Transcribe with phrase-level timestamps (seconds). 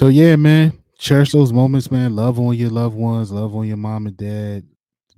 [0.00, 2.14] So yeah, man, cherish those moments, man.
[2.14, 4.64] Love on your loved ones, love on your mom and dad,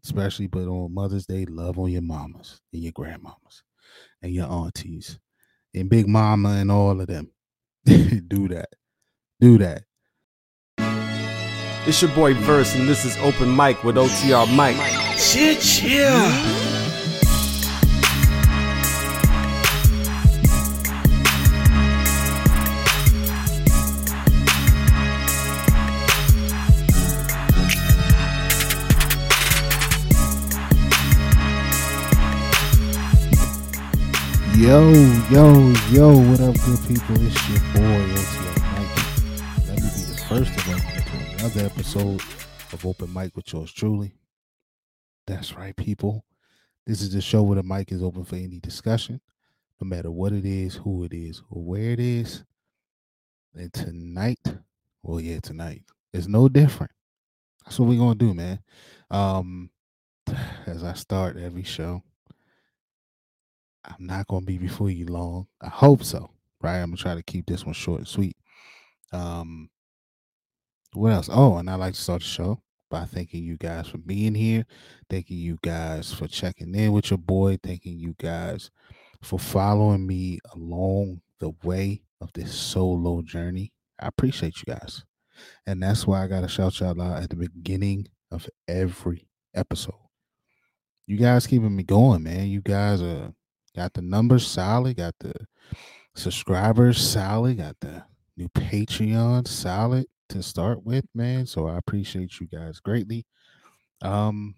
[0.02, 0.46] especially.
[0.46, 3.62] But on Mother's Day, love on your mamas and your grandmamas
[4.22, 5.18] and your aunties
[5.74, 7.30] and Big Mama and all of them.
[7.84, 8.70] Do that.
[9.38, 9.82] Do that.
[11.86, 14.76] It's your boy Verse, and this is Open Mic with OTR Mike.
[15.18, 16.69] Shit, yeah.
[34.60, 34.92] Yo,
[35.30, 37.16] yo, yo, what up, good people?
[37.26, 39.66] It's your boy, OTR Mike.
[39.66, 42.20] Let me be the first to welcome to another episode
[42.70, 44.12] of Open Mic with yours truly.
[45.26, 46.26] That's right, people.
[46.86, 49.22] This is the show where the mic is open for any discussion,
[49.80, 52.44] no matter what it is, who it is, or where it is.
[53.54, 54.46] And tonight,
[55.02, 56.92] well, yeah, tonight is no different.
[57.64, 58.58] That's what we're gonna do, man.
[59.10, 59.70] Um,
[60.66, 62.02] as I start every show,
[63.84, 65.46] I'm not gonna be before you long.
[65.60, 66.30] I hope so.
[66.60, 66.78] Right.
[66.78, 68.36] I'm gonna try to keep this one short and sweet.
[69.12, 69.70] Um
[70.92, 71.28] what else?
[71.32, 74.66] Oh, and I like to start the show by thanking you guys for being here,
[75.08, 78.70] thanking you guys for checking in with your boy, thanking you guys
[79.22, 83.72] for following me along the way of this solo journey.
[84.00, 85.04] I appreciate you guys.
[85.66, 89.94] And that's why I gotta shout y'all out at the beginning of every episode.
[91.06, 92.48] You guys keeping me going, man.
[92.48, 93.32] You guys are
[93.74, 94.96] Got the numbers solid.
[94.96, 95.34] Got the
[96.14, 97.58] subscribers solid.
[97.58, 98.04] Got the
[98.36, 101.46] new Patreon solid to start with, man.
[101.46, 103.26] So I appreciate you guys greatly.
[104.02, 104.54] Um,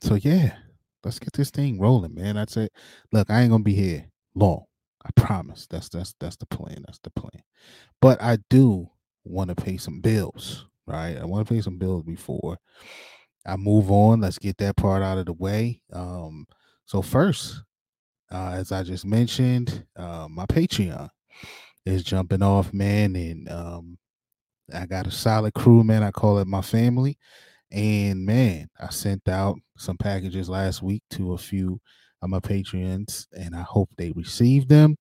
[0.00, 0.56] so yeah,
[1.04, 2.36] let's get this thing rolling, man.
[2.36, 2.68] I'd say,
[3.12, 4.64] look, I ain't gonna be here long.
[5.04, 5.66] I promise.
[5.68, 6.84] That's that's that's the plan.
[6.86, 7.42] That's the plan.
[8.00, 8.88] But I do
[9.24, 11.16] want to pay some bills, right?
[11.16, 12.58] I want to pay some bills before
[13.46, 14.20] I move on.
[14.20, 15.80] Let's get that part out of the way.
[15.92, 16.46] Um,
[16.86, 17.62] so first,
[18.34, 21.08] uh, as I just mentioned, uh, my Patreon
[21.86, 23.98] is jumping off, man, and um,
[24.74, 26.02] I got a solid crew, man.
[26.02, 27.16] I call it my family,
[27.70, 31.80] and man, I sent out some packages last week to a few
[32.22, 34.96] of my patrons, and I hope they received them.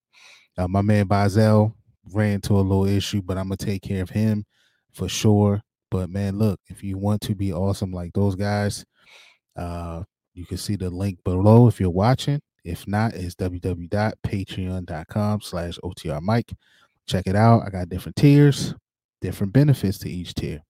[0.55, 1.75] Uh, my man Bazel
[2.13, 4.45] ran into a little issue, but I'm gonna take care of him
[4.93, 5.59] for sure.
[5.89, 8.85] But man, look, if you want to be awesome like those guys,
[9.55, 10.03] uh,
[10.35, 12.39] you can see the link below if you're watching.
[12.63, 16.53] If not, it's www.patreon.com slash OTR Mike.
[17.07, 17.63] Check it out.
[17.65, 18.73] I got different tiers,
[19.21, 20.61] different benefits to each tier.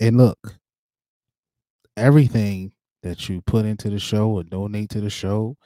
[0.00, 0.58] And look,
[1.96, 2.72] everything
[3.02, 5.56] that you put into the show or donate to the show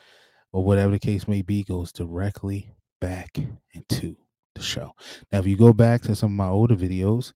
[0.52, 3.38] or whatever the case may be goes directly back
[3.72, 4.16] into
[4.54, 4.92] the show.
[5.32, 7.32] Now, if you go back to some of my older videos,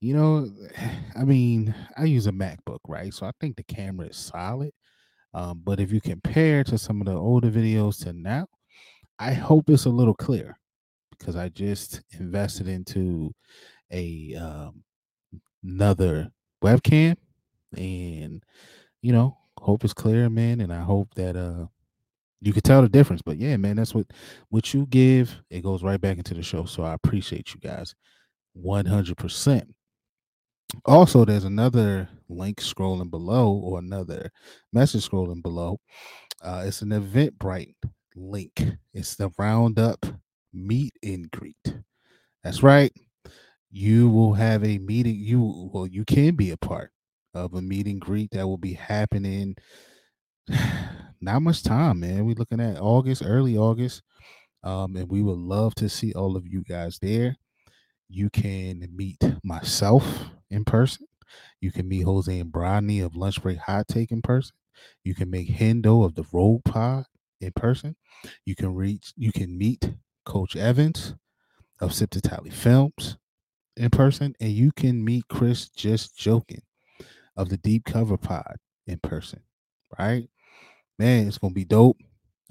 [0.00, 0.50] you know,
[1.16, 3.12] I mean, I use a MacBook, right?
[3.12, 4.72] So I think the camera is solid.
[5.34, 8.46] Um, but if you compare to some of the older videos to now,
[9.18, 10.56] I hope it's a little clearer
[11.10, 13.32] because I just invested into
[13.92, 14.82] a um,
[15.64, 16.30] another
[16.62, 17.16] webcam
[17.76, 18.42] and
[19.02, 21.66] you know hope it's clear man and i hope that uh
[22.40, 23.22] you can tell the difference.
[23.22, 24.06] But yeah man that's what
[24.50, 26.64] what you give it goes right back into the show.
[26.64, 27.94] So i appreciate you guys
[28.62, 29.68] 100%
[30.84, 34.30] also, there's another link scrolling below, or another
[34.72, 35.78] message scrolling below.
[36.42, 37.74] Uh, it's an Eventbrite
[38.14, 38.64] link.
[38.92, 40.04] It's the Roundup
[40.52, 41.74] meet and greet.
[42.42, 42.92] That's right.
[43.70, 45.16] You will have a meeting.
[45.16, 46.90] You well, you can be a part
[47.34, 49.56] of a meet and greet that will be happening.
[51.20, 52.24] Not much time, man.
[52.26, 54.02] We're looking at August, early August,
[54.62, 57.36] um, and we would love to see all of you guys there.
[58.08, 60.04] You can meet myself
[60.50, 61.06] in person.
[61.60, 64.54] You can meet Jose and Brodney of Lunch Break Hot Take in person.
[65.04, 67.04] You can meet Hendo of the Rogue Pod
[67.40, 67.96] in person.
[68.44, 69.92] You can reach you can meet
[70.24, 71.14] Coach Evans
[71.80, 73.16] of Sip to Tally Films
[73.76, 74.34] in person.
[74.40, 76.62] And you can meet Chris Just Joking
[77.36, 78.56] of the Deep Cover Pod
[78.86, 79.40] in person.
[79.98, 80.28] Right?
[80.98, 81.98] Man, it's gonna be dope.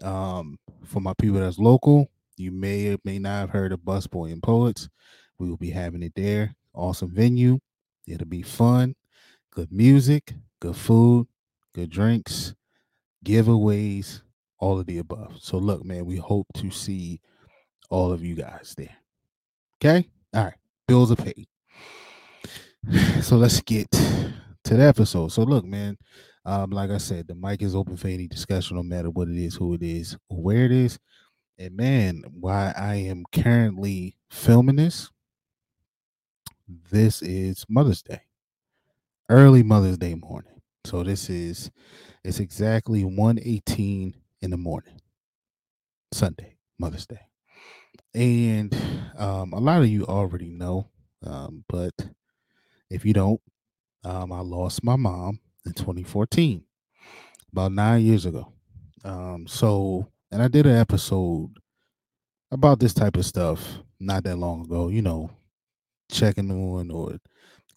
[0.01, 4.31] Um, for my people that's local, you may or may not have heard of Busboy
[4.31, 4.89] and Poets.
[5.39, 6.55] We will be having it there.
[6.73, 7.59] Awesome venue.
[8.07, 8.95] It'll be fun,
[9.51, 11.27] good music, good food,
[11.73, 12.53] good drinks,
[13.25, 14.21] giveaways,
[14.59, 15.37] all of the above.
[15.41, 17.19] So, look, man, we hope to see
[17.89, 18.95] all of you guys there.
[19.81, 20.07] Okay?
[20.33, 20.53] All right.
[20.87, 21.47] Bills are paid.
[23.21, 25.31] So, let's get to the episode.
[25.31, 25.97] So, look, man,
[26.45, 29.37] um, like I said, the mic is open for any discussion, no matter what it
[29.37, 30.99] is, who it is, where it is.
[31.57, 35.09] And man, why I am currently filming this,
[36.67, 38.21] this is Mother's Day,
[39.29, 40.61] early Mother's Day morning.
[40.85, 41.71] So this is
[42.23, 44.99] it's exactly 1:18 in the morning,
[46.11, 47.21] Sunday, Mother's Day.
[48.13, 48.75] And
[49.17, 50.89] um, a lot of you already know,
[51.23, 51.93] um, but
[52.89, 53.41] if you don't,
[54.03, 56.63] um, I lost my mom in 2014,
[57.51, 58.53] about nine years ago.
[59.03, 61.51] Um, so, and I did an episode
[62.51, 65.29] about this type of stuff not that long ago, you know,
[66.09, 67.17] checking on or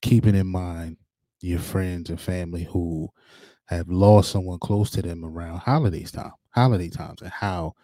[0.03, 0.97] keeping in mind
[1.41, 3.09] your friends and family who
[3.67, 7.75] have lost someone close to them around holidays time, holiday times, and how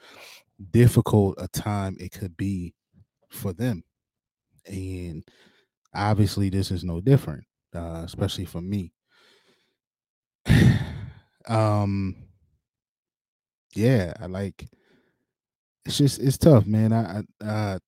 [0.72, 2.74] difficult a time it could be
[3.30, 3.84] for them.
[4.66, 5.24] And
[5.94, 7.44] obviously, this is no different,
[7.74, 8.92] uh, especially for me.
[11.48, 12.16] um,
[13.74, 14.66] yeah, I like.
[15.84, 16.92] It's just it's tough, man.
[16.92, 17.78] I I uh,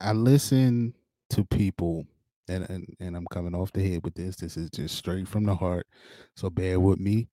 [0.00, 0.94] I listen
[1.32, 2.06] to people,
[2.48, 4.36] and, and and I'm coming off the head with this.
[4.36, 5.86] This is just straight from the heart,
[6.36, 7.28] so bear with me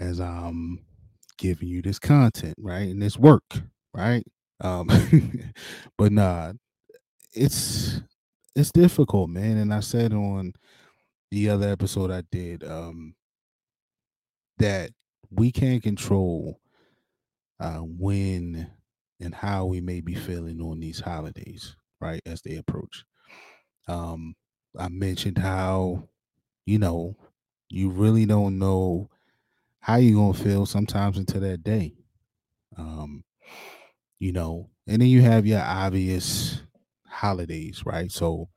[0.00, 0.80] as I'm
[1.38, 2.88] giving you this content, right?
[2.88, 3.62] And this work,
[3.94, 4.24] right?
[4.60, 4.88] Um,
[5.98, 6.52] but nah,
[7.34, 8.00] it's
[8.54, 9.56] it's difficult, man.
[9.58, 10.54] And I said on
[11.30, 13.14] the other episode I did, um,
[14.58, 14.90] that
[15.30, 16.60] we can't control
[17.60, 18.70] uh, when
[19.20, 22.20] and how we may be feeling on these holidays, right?
[22.26, 23.04] As they approach.
[23.88, 24.36] Um,
[24.78, 26.08] I mentioned how,
[26.66, 27.16] you know,
[27.70, 29.10] you really don't know
[29.80, 31.94] how you're gonna feel sometimes until that day.
[32.76, 33.24] Um,
[34.18, 36.62] you know, and then you have your obvious
[37.06, 38.10] holidays, right?
[38.10, 38.48] So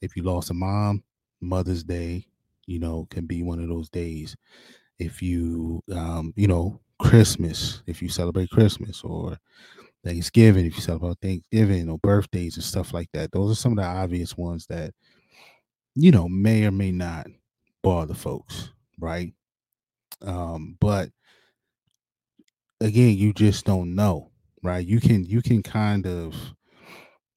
[0.00, 1.02] if you lost a mom,
[1.40, 2.26] Mother's Day,
[2.66, 4.36] you know, can be one of those days.
[4.98, 9.38] If you um, you know, Christmas, if you celebrate Christmas or
[10.04, 13.32] Thanksgiving, if you celebrate Thanksgiving or birthdays and stuff like that.
[13.32, 14.92] Those are some of the obvious ones that,
[15.94, 17.26] you know, may or may not
[17.82, 19.32] bother folks, right?
[20.22, 21.10] Um, but
[22.80, 24.30] again, you just don't know,
[24.62, 24.86] right?
[24.86, 26.34] You can you can kind of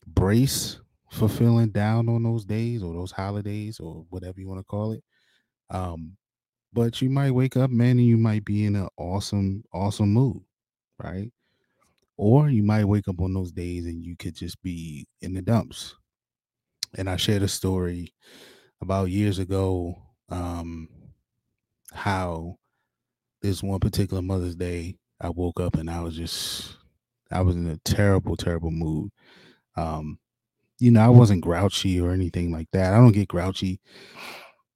[0.08, 0.80] brace
[1.12, 4.94] for feeling down on those days or those holidays or whatever you want to call
[4.94, 5.04] it.
[5.70, 6.18] Um,
[6.74, 10.42] but you might wake up, man, and you might be in an awesome, awesome mood,
[11.04, 11.32] right?
[12.24, 15.42] Or you might wake up on those days and you could just be in the
[15.42, 15.96] dumps.
[16.96, 18.14] And I shared a story
[18.80, 19.96] about years ago,
[20.30, 20.88] um,
[21.94, 22.58] how
[23.42, 26.78] this one particular Mother's Day, I woke up and I was just,
[27.32, 29.10] I was in a terrible, terrible mood.
[29.76, 30.20] Um,
[30.78, 32.94] you know, I wasn't grouchy or anything like that.
[32.94, 33.80] I don't get grouchy.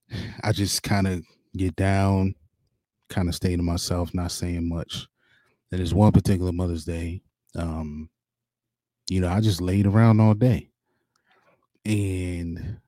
[0.44, 1.24] I just kind of
[1.56, 2.34] get down,
[3.12, 5.06] kind of stay to myself, not saying much.
[5.72, 7.22] And there's one particular Mother's Day.
[7.56, 8.10] Um,
[9.10, 10.70] you know, I just laid around all day.
[11.86, 12.80] And,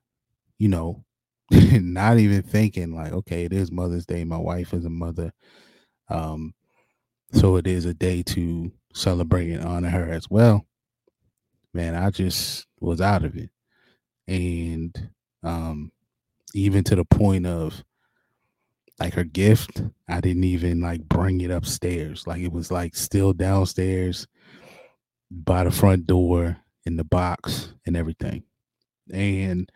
[0.57, 1.03] you know,
[1.51, 4.23] not even thinking like, okay, it is Mother's Day.
[4.23, 5.31] My wife is a mother.
[6.09, 6.53] Um,
[7.33, 10.65] so it is a day to celebrate and honor her as well.
[11.73, 13.49] Man, I just was out of it.
[14.27, 15.09] And
[15.43, 15.91] um
[16.53, 17.83] even to the point of
[18.99, 22.25] like her gift, I didn't even like bring it upstairs.
[22.25, 24.27] Like it was like still downstairs
[25.31, 28.43] by the front door in the box and everything.
[29.11, 29.69] And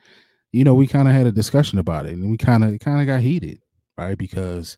[0.51, 2.99] you know, we kind of had a discussion about it and we kind of kind
[3.01, 3.61] of got heated,
[3.97, 4.17] right?
[4.17, 4.77] Because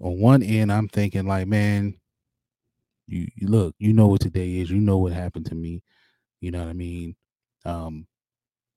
[0.00, 1.94] on one end, I'm thinking like, man,
[3.06, 5.82] you, look, you know what today is, you know what happened to me,
[6.40, 7.14] you know what I mean?
[7.64, 8.06] Um,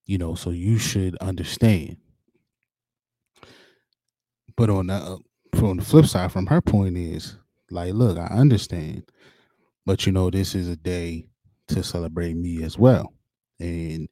[0.06, 1.98] you know, so you should understand.
[4.56, 5.18] But on the uh,
[5.56, 7.38] from the flip side, from her point is
[7.72, 9.04] like, look, I understand,
[9.88, 11.28] but you know, this is a day
[11.70, 13.14] to celebrate me as well,
[13.62, 14.10] and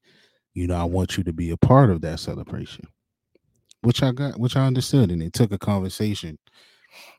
[0.54, 2.88] you know, I want you to be a part of that celebration,
[3.82, 6.38] which I got, which I understood, and it took a conversation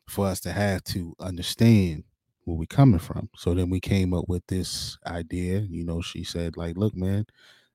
[0.09, 2.05] for us to have to understand
[2.45, 3.31] where we're coming from.
[3.37, 5.61] So then we came up with this idea.
[5.61, 7.27] You know, she said, like, look, man,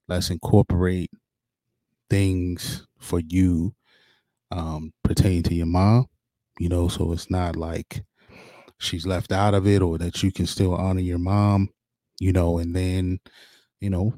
[0.09, 1.11] let's incorporate
[2.09, 3.73] things for you
[4.51, 6.07] um pertaining to your mom,
[6.59, 8.03] you know, so it's not like
[8.81, 11.69] she's left out of it or that you can still honor your mom,
[12.19, 13.19] you know, and then,
[13.81, 14.13] you know,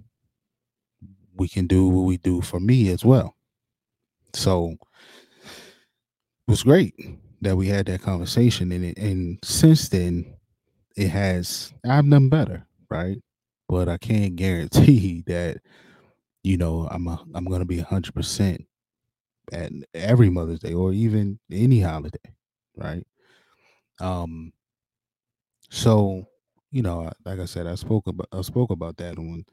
[1.36, 3.36] we can do what we do for me as well.
[4.34, 4.78] So it
[6.48, 6.94] was great
[7.42, 10.26] that we had that conversation and it, and since then
[10.98, 13.20] it has I've done better, right?
[13.70, 15.60] But I can't guarantee that
[16.44, 18.66] you know I'm a, I'm going to be 100%
[19.54, 22.20] at every Mother's Day or even any holiday,
[22.78, 23.06] right?
[24.00, 24.54] Um
[25.70, 26.26] so
[26.72, 29.46] you know, like I said, I spoke about I spoke about that on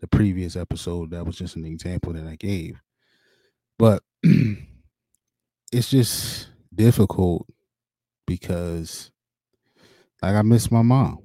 [0.00, 1.10] the previous episode.
[1.10, 2.80] That was just an example that I gave.
[3.78, 4.02] But
[5.72, 7.46] it's just difficult
[8.26, 9.10] because
[10.22, 11.18] like I miss my mom.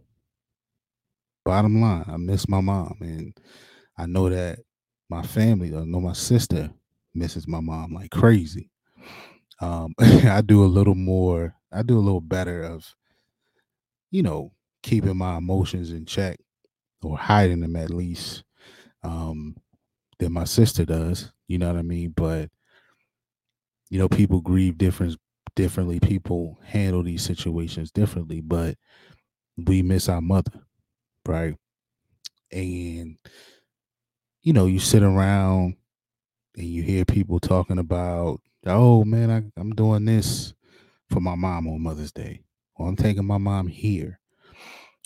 [1.46, 3.34] Bottom line, I miss my mom and
[3.98, 4.60] I know that
[5.10, 6.72] my family, I know my sister
[7.16, 8.72] misses my mom like crazy.
[9.62, 12.96] Um I do a little more, I do a little better of
[14.12, 14.52] you know,
[14.84, 16.40] keeping my emotions in check
[17.04, 18.44] or hiding them at least
[19.04, 19.56] um
[20.20, 22.14] than my sister does, you know what I mean?
[22.16, 22.50] But
[23.90, 25.18] you know, people grieve different
[25.56, 26.00] differently.
[26.00, 28.76] People handle these situations differently, but
[29.58, 30.54] we miss our mother,
[31.28, 31.56] right?
[32.52, 33.18] And
[34.44, 35.76] you know, you sit around
[36.58, 40.54] and you hear people talking about, oh man, I, I'm doing this
[41.10, 42.42] for my mom on Mother's Day,
[42.76, 44.20] or I'm taking my mom here,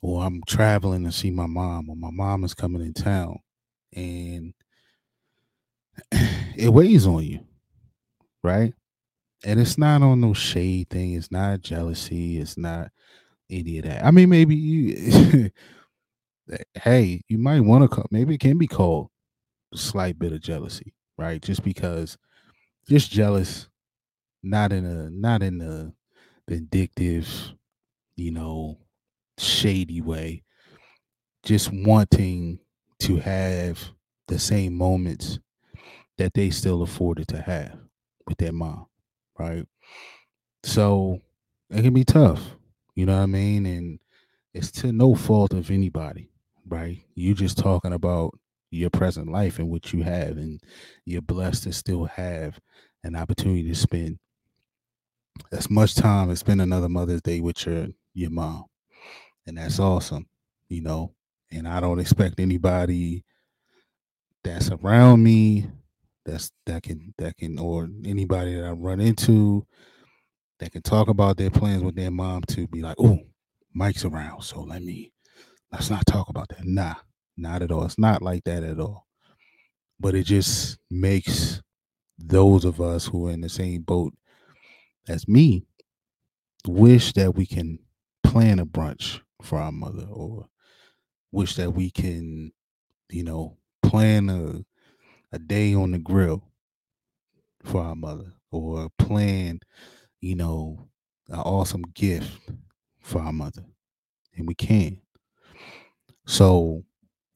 [0.02, 3.40] or I'm traveling to see my mom, or my mom is coming in town.
[3.96, 4.54] And
[6.12, 7.40] it weighs on you,
[8.44, 8.74] right?
[9.44, 11.14] And it's not on no shade thing.
[11.14, 12.40] It's not jealousy.
[12.40, 12.90] It's not
[13.50, 14.06] any of that.
[14.06, 15.52] I mean, maybe you,
[16.76, 19.10] hey, you might want to call, maybe it can be called
[19.74, 21.42] a slight bit of jealousy, right?
[21.42, 22.18] Just because,
[22.88, 23.68] just jealous,
[24.44, 25.94] not in a, not in a
[26.50, 27.28] vindictive,
[28.16, 28.78] you know,
[29.38, 30.44] shady way.
[31.44, 32.60] Just wanting
[33.00, 33.80] to have
[34.28, 35.40] the same moments
[36.18, 37.78] that they still afforded to have
[38.28, 38.86] with their mom,
[39.40, 39.66] right?
[40.64, 41.20] So
[41.70, 42.42] it can be tough,
[42.96, 43.66] you know what I mean?
[43.66, 44.00] And
[44.54, 46.30] it's to no fault of anybody,
[46.68, 47.04] right?
[47.16, 48.38] You're just talking about
[48.70, 50.62] your present life and what you have, and
[51.06, 52.60] you're blessed to still have
[53.04, 54.20] an opportunity to spend
[55.52, 58.66] as much time as spend another Mother's Day with your your mom,
[59.48, 60.28] and that's awesome,
[60.70, 61.14] you know.
[61.52, 63.24] And I don't expect anybody
[64.44, 65.68] that's around me
[66.26, 69.66] that's that can that can or anybody that I run into
[70.60, 73.20] that can talk about their plans with their mom to be like, oh,
[73.74, 75.12] Mike's around, so let me
[75.72, 76.66] let's not talk about that.
[76.66, 76.96] Nah,
[77.38, 77.86] not at all.
[77.86, 79.08] It's not like that at all.
[80.00, 81.62] But it just makes
[82.18, 84.14] those of us who are in the same boat
[85.08, 85.66] as me
[86.68, 87.80] wish that we can
[88.24, 90.48] plan a brunch for our mother or
[91.32, 92.52] wish that we can,
[93.10, 94.66] you know, plan a
[95.34, 96.44] a day on the grill
[97.64, 99.60] for our mother or plan,
[100.22, 100.90] you know,
[101.30, 102.40] an awesome gift
[103.02, 103.66] for our mother.
[104.36, 105.02] And we can.
[106.26, 106.84] So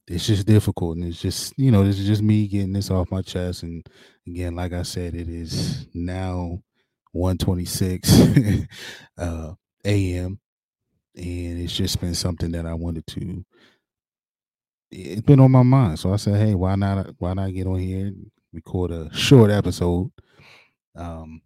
[0.08, 0.98] it's just difficult.
[0.98, 3.62] And it's just, you know, this is just me getting this off my chest.
[3.62, 3.86] And
[4.26, 6.62] again, like I said, it is now
[7.16, 8.66] 126
[9.18, 9.54] uh
[9.84, 10.40] AM.
[11.16, 13.44] And it's just been something that I wanted to
[14.90, 15.98] it's been on my mind.
[15.98, 19.50] So I said, hey, why not why not get on here and record a short
[19.50, 20.10] episode
[20.96, 21.42] um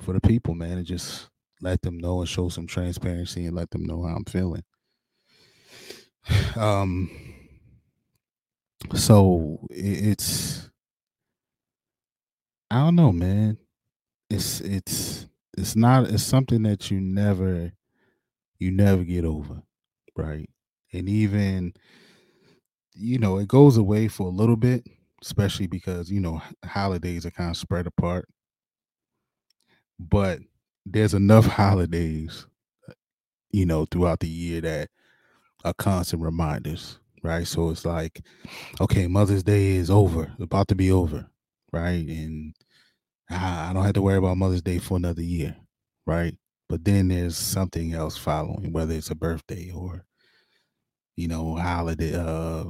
[0.00, 1.28] for the people, man, and just
[1.60, 4.62] let them know and show some transparency and let them know how I'm feeling.
[6.56, 7.10] Um
[8.94, 10.70] so it's
[12.70, 13.58] I don't know, man.
[14.30, 15.26] It's it's
[15.58, 17.72] it's not it's something that you never
[18.58, 19.62] you never get over,
[20.16, 20.48] right?
[20.92, 21.74] And even
[22.94, 24.86] you know, it goes away for a little bit,
[25.22, 28.28] especially because, you know, holidays are kind of spread apart.
[29.98, 30.40] But
[30.86, 32.46] there's enough holidays,
[32.88, 32.92] uh,
[33.52, 34.90] you know, throughout the year that
[35.64, 37.46] are constant reminders, right?
[37.46, 38.22] So it's like,
[38.80, 41.28] okay, Mother's Day is over, about to be over,
[41.72, 42.06] right?
[42.08, 42.54] And
[43.30, 45.56] I don't have to worry about Mother's Day for another year,
[46.06, 46.36] right?
[46.68, 50.04] But then there's something else following, whether it's a birthday or,
[51.16, 52.64] you know, holiday, uh,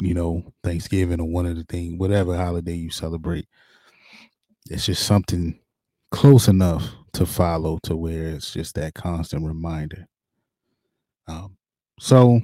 [0.00, 3.46] you know, Thanksgiving or one of the things, whatever holiday you celebrate.
[4.70, 5.58] It's just something
[6.10, 10.06] close enough to follow to where it's just that constant reminder.
[11.26, 11.56] Um,
[12.00, 12.40] so,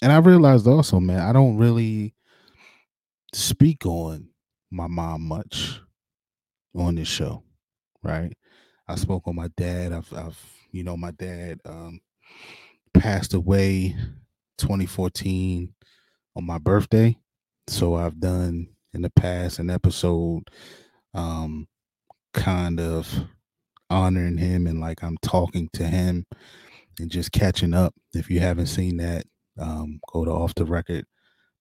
[0.00, 2.14] and I realized also, man, I don't really
[3.32, 4.28] speak on
[4.70, 5.80] my mom much
[6.74, 7.42] on this show,
[8.02, 8.32] right?
[8.88, 9.92] I spoke on my dad.
[9.92, 10.38] I've, I've
[10.70, 12.00] you know, my dad um,
[12.94, 13.96] passed away
[14.58, 15.72] 2014
[16.36, 17.16] on my birthday.
[17.68, 20.42] So I've done in the past an episode
[21.14, 21.66] um
[22.34, 23.08] kind of
[23.90, 26.26] honoring him and like I'm talking to him
[26.98, 27.94] and just catching up.
[28.14, 29.24] If you haven't seen that,
[29.58, 31.04] um, go to Off the Record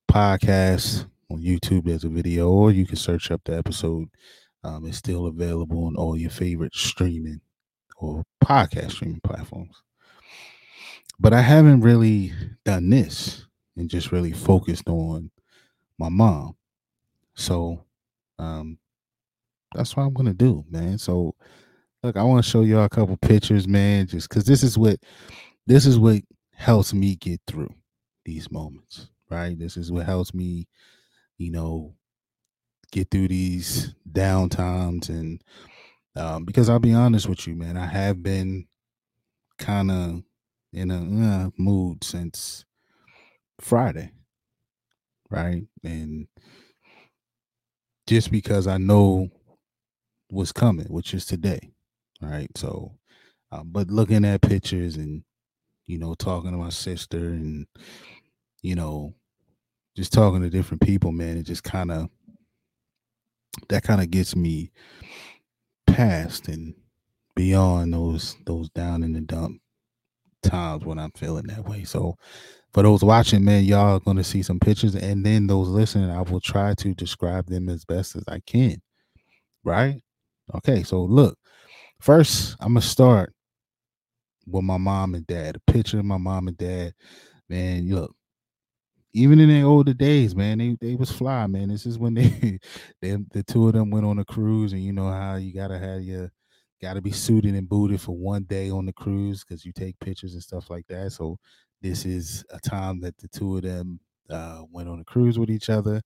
[0.09, 1.85] podcast on YouTube.
[1.85, 4.09] There's a video, or you can search up the episode.
[4.63, 7.41] Um, it's still available on all your favorite streaming
[7.97, 9.81] or podcast streaming platforms.
[11.19, 12.33] but I haven't really
[12.65, 15.31] done this and just really focused on
[15.99, 16.55] my mom.
[17.35, 17.85] So
[18.39, 18.79] um
[19.75, 20.97] that's what I'm gonna do, man.
[20.97, 21.35] So
[22.03, 24.99] look, I want to show y'all a couple pictures, man, just because this is what
[25.67, 26.21] this is what
[26.53, 27.73] helps me get through
[28.25, 29.57] these moments, right?
[29.59, 30.67] This is what helps me,
[31.37, 31.95] you know,
[32.91, 35.41] get through these down times and
[36.15, 38.67] um, because I'll be honest with you, man, I have been
[39.57, 40.23] kind of
[40.73, 42.65] in a uh, mood since
[43.59, 44.11] Friday,
[45.29, 45.63] right?
[45.83, 46.27] And
[48.07, 49.29] just because I know
[50.29, 51.71] what's coming, which is today,
[52.21, 52.49] right?
[52.57, 52.97] So,
[53.51, 55.23] um, but looking at pictures and
[55.85, 57.67] you know talking to my sister and
[58.61, 59.13] you know
[59.95, 62.09] just talking to different people, man, it just kind of
[63.69, 64.71] that kind of gets me
[65.87, 66.73] past and
[67.35, 69.61] beyond those those down in the dump
[70.43, 71.83] times when I'm feeling that way.
[71.83, 72.15] So
[72.73, 76.21] for those watching, man, y'all are gonna see some pictures, and then those listening, I
[76.21, 78.81] will try to describe them as best as I can.
[79.63, 80.01] Right?
[80.55, 81.37] Okay, so look,
[81.99, 83.33] first I'm gonna start
[84.47, 85.57] with my mom and dad.
[85.57, 86.93] A picture of my mom and dad.
[87.49, 88.15] Man, look,
[89.13, 91.69] even in their older days, man, they they was fly, man.
[91.69, 92.59] This is when they,
[93.01, 95.79] they the two of them went on a cruise, and you know how you gotta
[95.79, 96.31] have your
[96.81, 100.33] gotta be suited and booted for one day on the cruise because you take pictures
[100.33, 101.11] and stuff like that.
[101.11, 101.37] So
[101.81, 103.99] this is a time that the two of them
[104.29, 106.01] uh, went on a cruise with each other.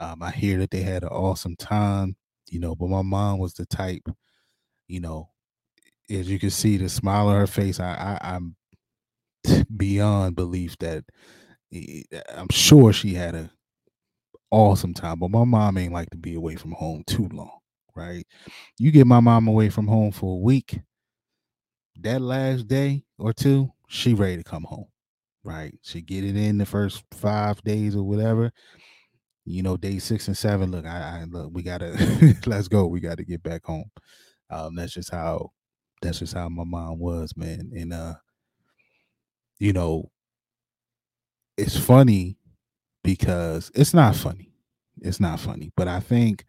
[0.00, 2.16] Um, I hear that they had an awesome time,
[2.50, 2.74] you know.
[2.76, 4.08] But my mom was the type,
[4.88, 5.30] you know,
[6.10, 7.80] as you can see the smile on her face.
[7.80, 8.56] I, I I'm
[9.76, 11.04] beyond belief that
[12.34, 13.50] I'm sure she had a
[14.50, 17.58] awesome time, but my mom ain't like to be away from home too long,
[17.94, 18.26] right?
[18.78, 20.80] You get my mom away from home for a week,
[22.00, 24.86] that last day or two, she ready to come home,
[25.44, 25.74] right?
[25.82, 28.52] She get it in the first five days or whatever.
[29.44, 30.70] You know, day six and seven.
[30.70, 31.96] Look, I, I look, we gotta
[32.46, 32.86] let's go.
[32.86, 33.90] We gotta get back home.
[34.50, 35.52] Um, that's just how
[36.02, 37.72] that's just how my mom was, man.
[37.74, 38.14] And uh,
[39.58, 40.10] you know,
[41.58, 42.38] it's funny
[43.02, 44.52] because it's not funny.
[45.02, 46.44] It's not funny, but I think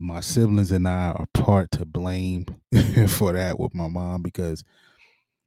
[0.00, 2.46] my siblings and I are part to blame
[3.08, 4.64] for that with my mom because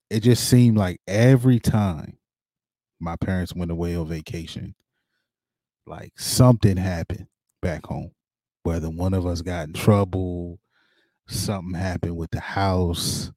[0.09, 2.17] it just seemed like every time
[2.99, 4.75] my parents went away on vacation,
[5.85, 7.27] like something happened
[7.61, 8.11] back home.
[8.63, 10.59] Whether one of us got in trouble,
[11.27, 13.31] something happened with the house,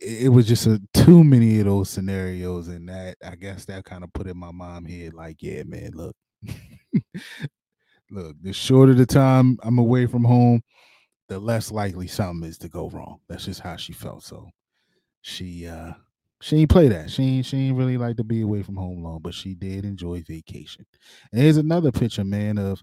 [0.00, 4.04] it was just a, too many of those scenarios, and that I guess that kind
[4.04, 6.16] of put in my mom head like, yeah, man, look,
[8.10, 10.62] look, the shorter the time I'm away from home,
[11.28, 13.20] the less likely something is to go wrong.
[13.28, 14.24] That's just how she felt.
[14.24, 14.48] So
[15.22, 15.92] she uh
[16.40, 17.10] she ain't play that.
[17.10, 19.84] She ain't she ain't really like to be away from home long, but she did
[19.84, 20.86] enjoy vacation.
[21.32, 22.82] And here's another picture, man, of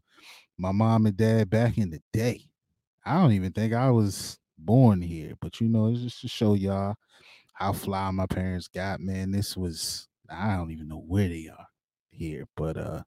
[0.58, 2.44] my mom and dad back in the day.
[3.06, 6.54] I don't even think I was born here, but you know, it's just to show
[6.54, 6.96] y'all
[7.54, 9.00] how fly my parents got.
[9.00, 11.68] Man, this was I don't even know where they are
[12.12, 13.02] here, but uh,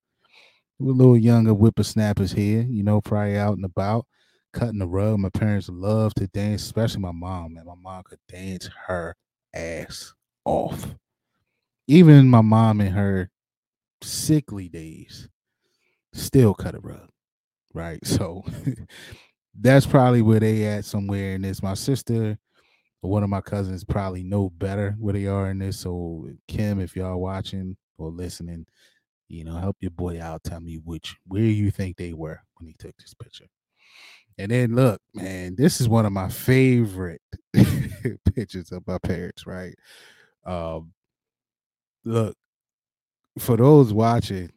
[0.78, 4.06] we're a little younger whippersnappers here, you know, probably out and about,
[4.52, 5.18] cutting the rug.
[5.18, 7.54] My parents love to dance, especially my mom.
[7.54, 9.14] Man, my mom could dance her
[9.54, 10.12] ass
[10.44, 10.94] off.
[11.86, 13.30] Even my mom in her
[14.02, 15.28] sickly days
[16.12, 17.08] still cut a rug,
[17.74, 18.00] right?
[18.06, 18.44] So
[19.58, 21.62] that's probably where they at somewhere in this.
[21.62, 22.38] My sister
[23.02, 25.80] or one of my cousins probably know better where they are in this.
[25.80, 28.66] So Kim, if y'all watching or listening,
[29.28, 30.44] you know, help your boy out.
[30.44, 33.46] Tell me which where you think they were when he took this picture.
[34.38, 37.20] And then look, man, this is one of my favorite
[38.34, 39.74] pictures of my parents, right?
[40.46, 40.92] Um
[42.04, 42.36] look,
[43.38, 44.50] for those watching,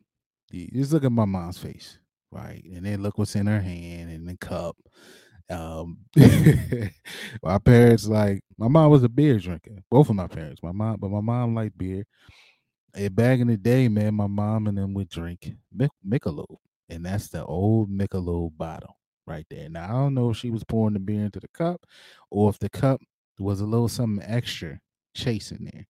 [0.52, 2.00] just look at my mom's face
[2.36, 2.64] right?
[2.66, 4.76] And then look what's in her hand and the cup.
[5.50, 6.00] Um,
[7.44, 9.78] my parents like my mom was a beer drinker.
[9.90, 12.06] Both of my parents, my mom, but my mom liked beer.
[12.94, 15.52] And back in the day, man, my mom and them would drink
[16.08, 16.58] Michelob,
[16.90, 18.96] and that's the old Michelob bottle
[19.28, 19.70] right there.
[19.70, 21.82] Now I don't know if she was pouring the beer into the cup,
[22.32, 23.02] or if the cup
[23.40, 24.80] was a little something extra
[25.14, 25.88] chasing there.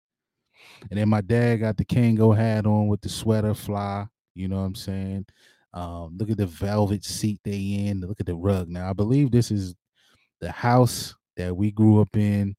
[0.89, 4.07] And then my dad got the Kangol hat on with the sweater fly.
[4.33, 5.25] You know what I'm saying?
[5.75, 8.01] Um, look at the velvet seat they in.
[8.01, 8.69] Look at the rug.
[8.69, 9.75] Now I believe this is
[10.39, 12.55] the house that we grew up in,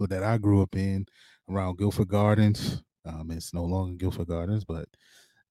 [0.00, 1.06] or that I grew up in,
[1.48, 2.82] around Guilford Gardens.
[3.06, 4.86] Um, it's no longer Guilford Gardens, but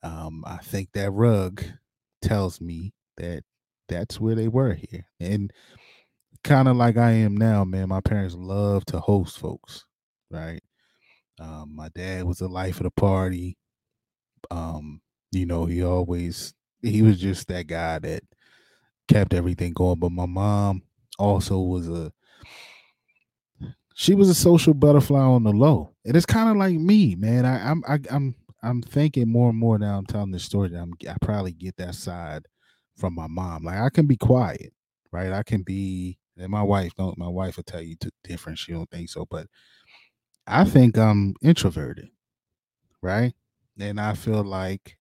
[0.03, 1.63] um, I think that rug
[2.21, 3.43] tells me that
[3.87, 5.05] that's where they were here.
[5.19, 5.51] And
[6.43, 7.89] kind of like I am now, man.
[7.89, 9.85] My parents love to host folks,
[10.29, 10.61] right?
[11.39, 13.57] Um, my dad was the life of the party.
[14.51, 15.01] Um,
[15.31, 18.23] you know, he always he was just that guy that
[19.07, 19.99] kept everything going.
[19.99, 20.83] But my mom
[21.19, 22.13] also was a
[23.95, 25.93] she was a social butterfly on the low.
[26.05, 27.45] And it's kind of like me, man.
[27.45, 30.79] I, I'm I, I'm I'm thinking more and more now I'm telling this story that
[30.79, 32.45] I'm I probably get that side
[32.95, 33.63] from my mom.
[33.63, 34.73] Like I can be quiet,
[35.11, 35.31] right?
[35.31, 38.59] I can be and my wife don't my wife will tell you to different.
[38.59, 39.47] She don't think so, but
[40.47, 42.09] I think I'm introverted,
[43.01, 43.33] right?
[43.79, 44.96] And I feel like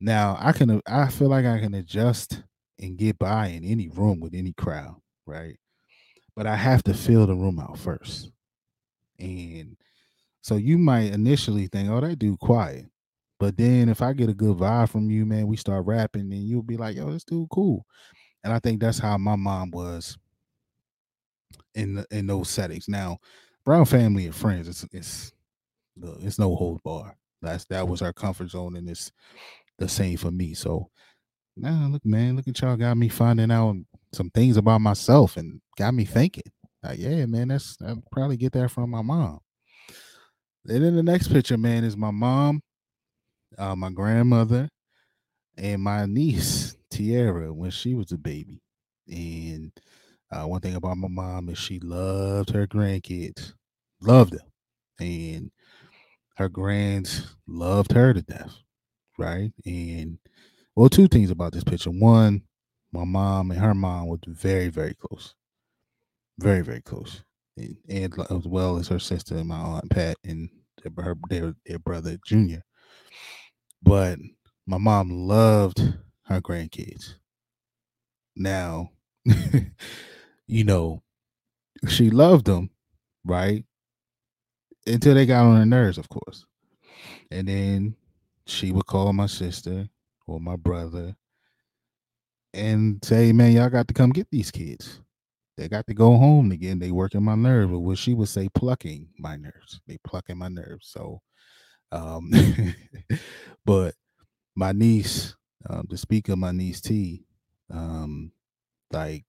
[0.00, 2.42] now I can uh, I feel like I can adjust
[2.78, 5.58] and get by in any room with any crowd, right?
[6.36, 8.30] But I have to fill the room out first.
[9.18, 9.76] And
[10.42, 12.86] so you might initially think, oh, that dude quiet.
[13.40, 16.44] But then if I get a good vibe from you, man, we start rapping, and
[16.44, 17.84] you'll be like, yo, this dude cool.
[18.44, 20.16] And I think that's how my mom was
[21.74, 22.88] in the, in those settings.
[22.88, 23.18] Now,
[23.64, 25.32] Brown family and friends, it's it's
[26.22, 27.16] it's no hold bar.
[27.42, 29.12] That's that was our comfort zone, and it's
[29.78, 30.54] the same for me.
[30.54, 30.90] So
[31.56, 33.76] now, look, man, look at y'all got me finding out
[34.12, 36.50] some things about myself and got me thinking.
[36.82, 39.40] Like, yeah, man, that's I probably get that from my mom.
[40.66, 42.60] And then the next picture, man, is my mom,
[43.56, 44.68] uh, my grandmother,
[45.56, 48.60] and my niece Tiara when she was a baby.
[49.08, 49.72] And
[50.30, 53.54] uh, one thing about my mom is she loved her grandkids,
[54.00, 54.46] loved them,
[55.00, 55.50] and
[56.36, 58.54] her grands loved her to death,
[59.18, 59.50] right?
[59.66, 60.18] And
[60.74, 61.90] well, two things about this picture.
[61.90, 62.42] One,
[62.92, 65.34] my mom and her mom were very, very close,
[66.38, 67.22] very, very close,
[67.56, 70.48] and, and as well as her sister and my aunt Pat and
[70.96, 72.62] her, their, their brother Junior.
[73.82, 74.18] But
[74.66, 75.80] my mom loved
[76.26, 77.14] her grandkids.
[78.36, 78.90] Now,
[80.46, 81.02] you know,
[81.88, 82.70] she loved them,
[83.24, 83.64] right?
[84.86, 86.44] Until they got on her nerves, of course.
[87.30, 87.96] And then
[88.48, 89.88] she would call my sister
[90.26, 91.14] or my brother
[92.54, 95.00] and say, Man, y'all got to come get these kids.
[95.56, 96.78] They got to go home again.
[96.78, 97.72] They working my nerve.
[97.72, 99.80] Or what she would say, plucking my nerves.
[99.86, 100.88] They plucking my nerves.
[100.88, 101.20] So
[101.92, 102.30] um
[103.64, 103.94] but
[104.56, 105.34] my niece,
[105.68, 107.24] um, to speak of my niece T,
[107.70, 108.32] um,
[108.92, 109.24] like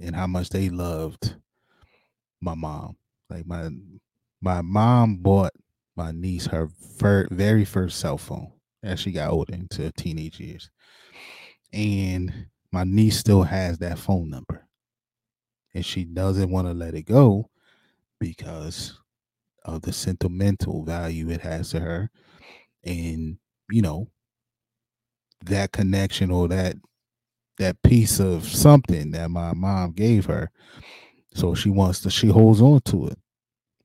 [0.00, 1.36] and how much they loved
[2.40, 2.96] my mom.
[3.30, 3.70] Like my
[4.40, 5.52] my mom bought
[5.96, 8.52] my niece her fir- very first cell phone
[8.82, 10.70] as she got older into teenage years.
[11.72, 14.66] And my niece still has that phone number.
[15.74, 17.50] And she doesn't want to let it go
[18.20, 18.98] because
[19.64, 22.10] of the sentimental value it has to her.
[22.84, 23.38] And,
[23.70, 24.08] you know,
[25.44, 26.76] that connection or that
[27.58, 30.50] that piece of something that my mom gave her.
[31.34, 33.18] So she wants to she holds on to it.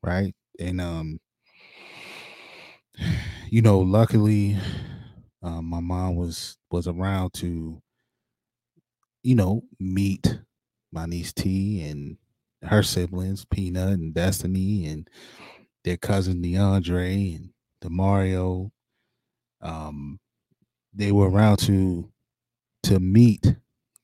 [0.02, 0.34] Right.
[0.60, 1.20] And um
[3.50, 4.58] you know, luckily
[5.42, 7.82] um, my mom was was around to
[9.24, 10.40] you know meet
[10.92, 12.18] my niece T and
[12.64, 15.10] her siblings Peanut and Destiny and
[15.84, 17.50] their cousin DeAndre and
[17.84, 18.72] Demario.
[19.62, 20.20] Um,
[20.94, 22.12] they were around to
[22.84, 23.56] to meet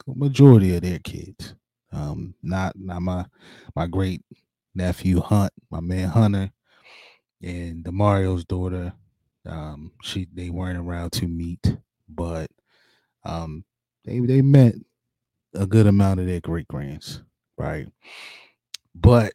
[0.07, 1.55] majority of their kids.
[1.91, 3.25] Um, not not my
[3.75, 4.21] my great
[4.75, 6.51] nephew Hunt, my man Hunter,
[7.41, 8.93] and Demario's daughter.
[9.45, 11.77] Um, she they weren't around to meet,
[12.07, 12.49] but
[13.25, 13.65] um,
[14.05, 14.75] they they met
[15.53, 17.21] a good amount of their great grands,
[17.57, 17.87] right?
[18.95, 19.33] But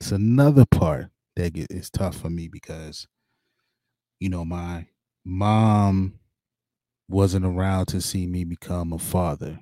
[0.00, 3.06] it's another part that that is tough for me because
[4.20, 4.86] you know my
[5.24, 6.18] mom
[7.08, 9.60] wasn't around to see me become a father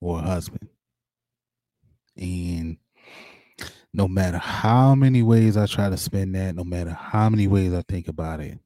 [0.00, 0.68] or a husband.
[2.16, 2.78] And
[3.96, 7.72] no matter how many ways I try to spin that, no matter how many ways
[7.72, 8.58] I think about it,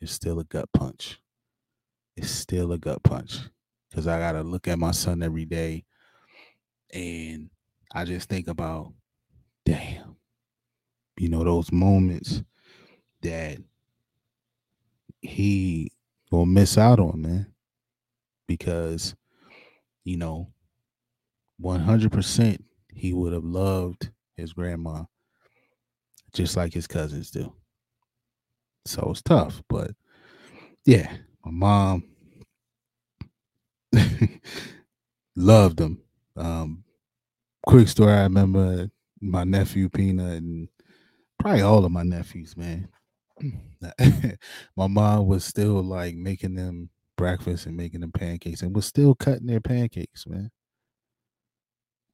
[0.00, 1.20] it's still a gut punch.
[2.16, 3.38] It's still a gut punch
[3.88, 5.84] because I got to look at my son every day
[6.92, 7.48] and
[7.94, 8.92] I just think about,
[9.64, 10.16] damn,
[11.16, 12.42] you know, those moments
[13.22, 13.58] that
[15.20, 15.92] he
[16.32, 17.54] will miss out on, man,
[18.48, 19.14] because,
[20.02, 20.48] you know,
[21.62, 25.04] 100% he would have loved his grandma
[26.34, 27.52] just like his cousins do.
[28.86, 29.92] So it's tough, but
[30.84, 31.14] yeah,
[31.44, 32.04] my mom
[35.36, 36.02] loved them.
[36.36, 36.84] Um,
[37.66, 38.90] quick story I remember
[39.20, 40.68] my nephew Peanut and
[41.38, 42.88] probably all of my nephews, man.
[44.76, 49.14] my mom was still like making them breakfast and making them pancakes and was still
[49.14, 50.50] cutting their pancakes, man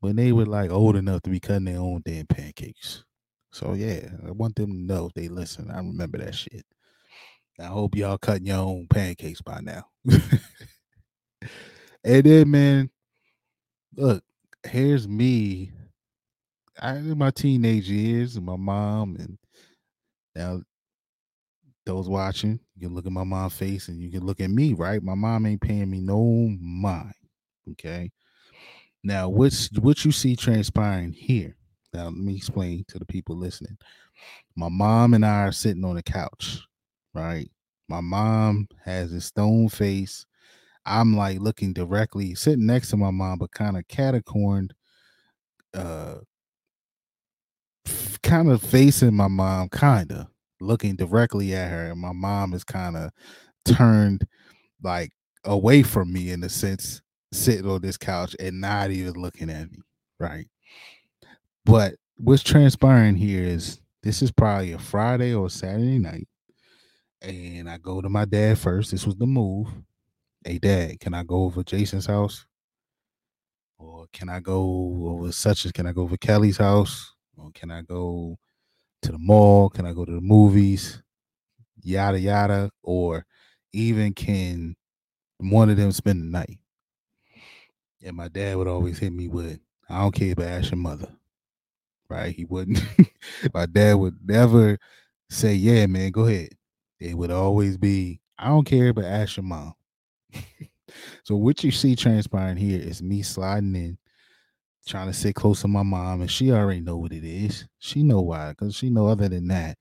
[0.01, 1.09] when they were like old mm-hmm.
[1.09, 3.05] enough to be cutting their own damn pancakes.
[3.53, 5.71] So yeah, I want them to know if they listen.
[5.71, 6.65] I remember that shit.
[7.61, 9.87] I hope y'all cutting your own pancakes by now.
[12.05, 12.91] and then, man,
[13.97, 14.23] look,
[14.65, 15.73] here's me.
[16.81, 19.39] I in my teenage years, and my mom, and
[20.37, 20.63] now
[21.85, 24.75] those watching, you can look at my mom's face and you can look at me,
[24.75, 25.03] right?
[25.03, 27.15] My mom ain't paying me no mind.
[27.73, 28.11] Okay.
[29.05, 31.57] Now, what's what you see transpiring here?
[31.93, 33.79] Now, let me explain to the people listening.
[34.57, 36.61] My mom and I are sitting on the couch,
[37.15, 37.51] right?
[37.89, 40.27] My mom has a stone face.
[40.85, 44.71] I'm like looking directly, sitting next to my mom, but kind of catacorned,
[45.75, 46.17] uh,
[48.23, 50.27] kind of facing my mom, kind of
[50.61, 51.91] looking directly at her.
[51.91, 53.11] And my mom is kind of
[53.65, 54.27] turned
[54.83, 55.13] like
[55.45, 57.01] away from me in a sense,
[57.33, 59.79] sitting on this couch and not even looking at me,
[60.19, 60.47] right?
[61.64, 66.29] But what's transpiring here is this is probably a Friday or Saturday night.
[67.21, 68.91] And I go to my dad first.
[68.91, 69.69] This was the move.
[70.45, 72.47] Hey, dad, can I go over Jason's house?
[73.77, 77.12] Or can I go over such as can I go over Kelly's house?
[77.37, 78.38] Or can I go
[79.03, 79.69] to the mall?
[79.69, 81.03] Can I go to the movies?
[81.83, 82.71] Yada yada.
[82.83, 83.27] Or
[83.73, 84.77] even can
[85.38, 86.59] one of them spend the night?
[88.03, 89.59] And my dad would always hit me with,
[89.89, 91.09] I don't care, but ask your mother.
[92.09, 92.35] Right?
[92.35, 92.81] He wouldn't.
[93.55, 94.79] my dad would never
[95.31, 96.51] say, Yeah, man, go ahead.
[97.01, 99.75] It would always be, I don't care, but ask your mom.
[101.25, 103.99] so what you see transpiring here is me sliding in,
[104.87, 107.67] trying to sit close to my mom, and she already know what it is.
[107.79, 109.79] She know why, because she know other than that,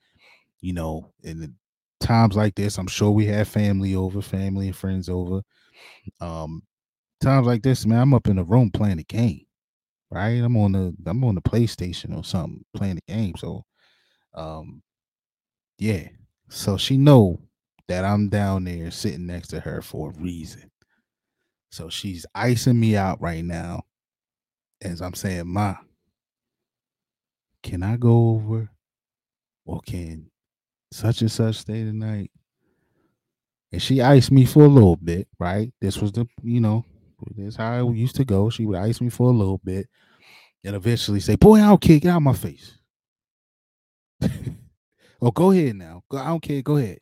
[0.62, 1.56] you know, in
[2.00, 5.42] times like this, I'm sure we have family over, family and friends over.
[6.20, 6.64] Um,
[7.22, 9.42] times like this, man, I'm up in the room playing a game.
[10.10, 10.42] Right?
[10.42, 13.36] I'm on the I'm on the PlayStation or something playing the game.
[13.38, 13.66] So
[14.34, 14.82] um
[15.78, 16.08] yeah.
[16.50, 17.42] So she know
[17.88, 20.72] that I'm down there sitting next to her for a reason.
[21.72, 23.84] So she's icing me out right now
[24.82, 25.76] as I'm saying, Ma,
[27.64, 28.70] can I go over
[29.66, 30.30] or can
[30.92, 32.32] such and such stay tonight?
[33.72, 35.74] And she iced me for a little bit, right?
[35.82, 36.86] This was the, you know,
[37.36, 38.50] this how it used to go.
[38.50, 39.88] She would ice me for a little bit
[40.64, 42.78] and eventually say, Boy, I don't care, get out of my face.
[45.22, 46.04] oh, go ahead now.
[46.12, 47.00] I don't care, go ahead.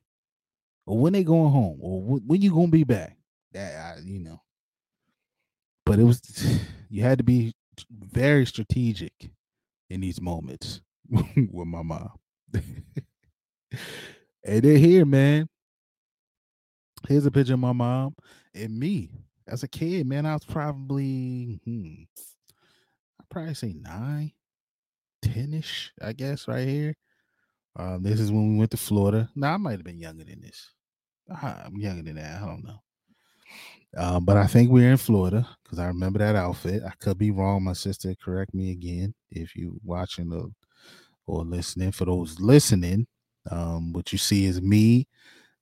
[0.86, 3.18] Or when they going home, or when you gonna be back.
[3.54, 4.42] That I, you know.
[5.86, 6.22] But it was
[6.90, 7.54] you had to be
[7.90, 9.14] very strategic
[9.90, 12.12] in these moments with my mom.
[12.54, 12.62] and
[14.44, 15.48] then here, man.
[17.08, 18.16] Here's a picture of my mom
[18.56, 19.12] and me
[19.48, 20.26] as a kid, man.
[20.26, 22.04] I was probably, hmm,
[23.20, 24.32] I'd probably say nine,
[25.22, 26.96] 10 ish, I guess, right here.
[27.76, 29.30] Um, this is when we went to Florida.
[29.36, 30.72] Now, I might have been younger than this.
[31.30, 32.42] I'm younger than that.
[32.42, 32.82] I don't know.
[33.98, 36.84] Um, but I think we're in Florida because I remember that outfit.
[36.86, 37.64] I could be wrong.
[37.64, 40.52] My sister, correct me again if you watching the,
[41.28, 41.92] or listening.
[41.92, 43.08] For those listening,
[43.50, 45.08] um, what you see is me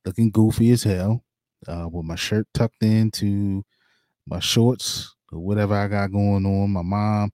[0.06, 1.24] looking goofy as hell,
[1.67, 3.63] uh, with my shirt tucked into
[4.25, 6.71] my shorts or whatever I got going on.
[6.71, 7.31] My mom,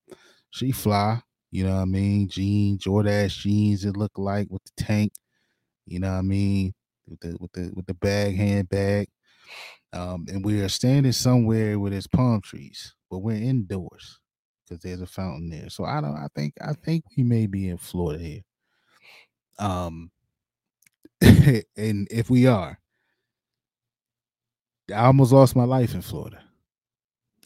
[0.51, 1.21] she fly,
[1.51, 2.29] you know what I mean?
[2.29, 5.13] Jeans, Jordache jeans, it look like with the tank,
[5.85, 6.73] you know what I mean?
[7.07, 9.07] With the with the with the bag, handbag.
[9.91, 14.19] Um, and we are standing somewhere where there's palm trees, but we're indoors
[14.63, 15.69] because there's a fountain there.
[15.69, 16.15] So I don't.
[16.15, 16.53] I think.
[16.61, 18.41] I think we may be in Florida here.
[19.57, 20.11] Um,
[21.21, 22.79] and if we are,
[24.93, 26.39] I almost lost my life in Florida.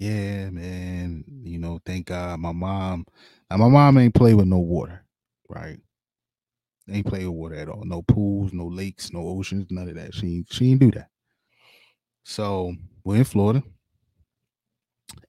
[0.04, 1.24] Yeah, man.
[1.46, 3.06] You know, thank God my mom.
[3.50, 5.06] Now my mom ain't play with no water,
[5.48, 5.80] right?
[6.92, 7.86] Ain't play with water at all.
[7.86, 10.14] No pools, no lakes, no oceans, none of that.
[10.14, 11.08] She she didn't do that.
[12.26, 13.64] So we're in Florida,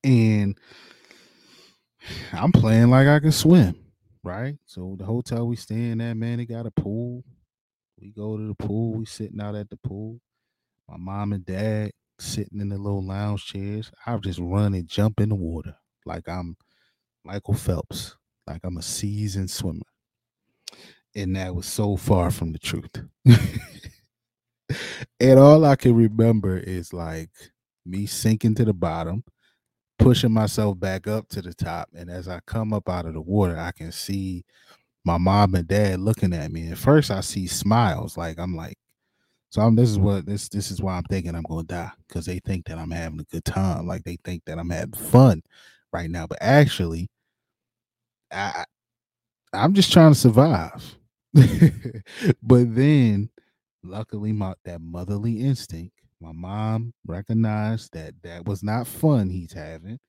[0.02, 0.58] and
[2.32, 3.76] I'm playing like I can swim,
[4.24, 4.56] right?
[4.66, 7.22] So the hotel we staying at, man, they got a pool.
[8.00, 8.94] We go to the pool.
[8.94, 10.20] We sitting out at the pool.
[10.88, 13.90] My mom and dad sitting in the little lounge chairs.
[14.06, 16.56] I was just run and jump in the water like I'm
[17.24, 19.80] Michael Phelps, like I'm a seasoned swimmer.
[21.16, 22.90] And that was so far from the truth.
[25.20, 27.30] and all I can remember is like
[27.86, 29.22] me sinking to the bottom,
[29.98, 31.88] pushing myself back up to the top.
[31.94, 34.44] And as I come up out of the water, I can see
[35.04, 36.66] my mom and dad looking at me.
[36.66, 38.76] And first I see smiles, like I'm like,
[39.54, 42.26] so I'm, this is what this this is why I'm thinking I'm gonna die because
[42.26, 45.42] they think that I'm having a good time, like they think that I'm having fun
[45.92, 46.26] right now.
[46.26, 47.08] But actually,
[48.32, 48.64] I
[49.52, 50.96] I'm just trying to survive.
[52.42, 53.30] but then,
[53.84, 60.00] luckily, my that motherly instinct, my mom recognized that that was not fun he's having,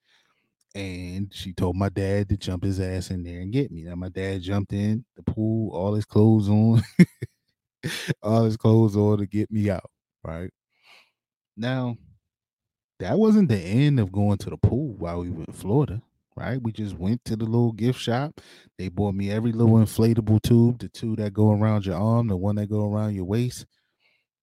[0.74, 3.84] and she told my dad to jump his ass in there and get me.
[3.84, 6.82] Now my dad jumped in the pool, all his clothes on,
[8.22, 9.90] all his clothes on to get me out.
[10.24, 10.50] Right
[11.56, 11.96] now,
[12.98, 16.02] that wasn't the end of going to the pool while we were in Florida
[16.36, 16.62] right?
[16.62, 18.40] We just went to the little gift shop.
[18.78, 22.36] They bought me every little inflatable tube, the two that go around your arm, the
[22.36, 23.66] one that go around your waist.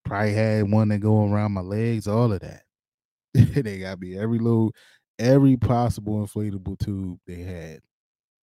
[0.03, 2.63] Probably had one that go around my legs, all of that.
[3.33, 4.73] they got me every little,
[5.19, 7.79] every possible inflatable tube they had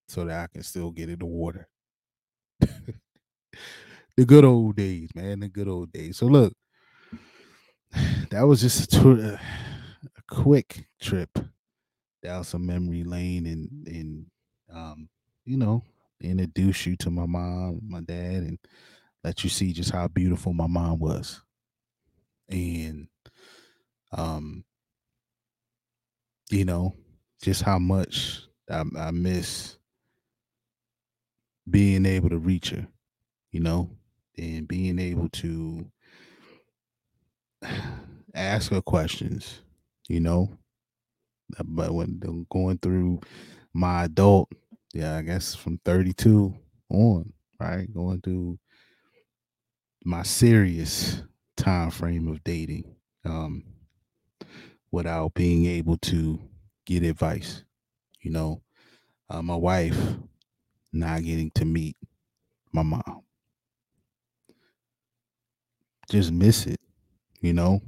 [0.08, 1.68] so that I can still get in the water.
[4.20, 6.18] the good old days, man, the good old days.
[6.18, 6.52] So look,
[8.28, 9.40] that was just a, tour, a
[10.28, 11.38] quick trip
[12.22, 14.26] down some memory lane and and
[14.70, 15.08] um,
[15.46, 15.82] you know,
[16.20, 18.58] introduce you to my mom, my dad, and
[19.24, 21.40] let you see just how beautiful my mom was.
[22.50, 23.08] And
[24.12, 24.66] um,
[26.50, 26.94] you know,
[27.42, 29.78] just how much I, I miss
[31.70, 32.86] being able to reach her,
[33.52, 33.96] you know,
[34.38, 35.90] and being able to
[38.34, 39.60] ask her questions,
[40.08, 40.48] you know,
[41.64, 43.20] but when going through
[43.72, 44.50] my adult,
[44.92, 46.54] yeah, I guess from 32
[46.90, 47.92] on, right?
[47.92, 48.58] Going through
[50.04, 51.22] my serious
[51.56, 52.84] time frame of dating
[53.26, 53.62] um
[54.90, 56.40] without being able to
[56.86, 57.64] get advice
[58.22, 58.62] you know?
[59.28, 59.96] Uh, my wife
[60.92, 61.96] not getting to meet
[62.72, 63.22] my mom
[66.10, 66.80] just miss it
[67.40, 67.80] you know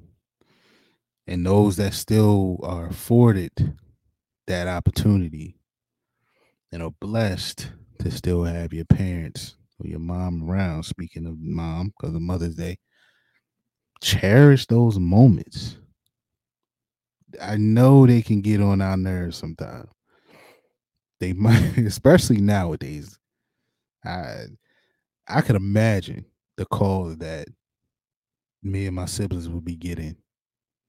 [1.27, 3.53] and those that still are afforded
[4.47, 5.57] that opportunity
[6.73, 10.85] and are blessed to still have your parents or your mom around.
[10.85, 12.79] Speaking of mom, because of Mother's Day,
[14.03, 15.77] cherish those moments.
[17.41, 19.89] I know they can get on our nerves sometimes.
[21.21, 23.19] They might, especially nowadays.
[24.05, 24.47] I
[25.29, 26.25] I could imagine
[26.57, 27.47] the calls that
[28.63, 30.17] me and my siblings would be getting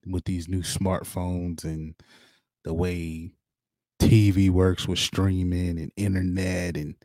[0.08, 1.96] with these new smartphones and
[2.64, 3.34] the way
[4.00, 6.96] TV works with streaming and internet and